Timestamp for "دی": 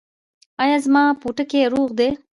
1.99-2.09